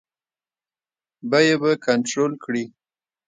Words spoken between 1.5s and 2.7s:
به کنټرول کړي.